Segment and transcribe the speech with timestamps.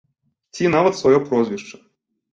[0.55, 1.77] Ці нават сваё прозвішча.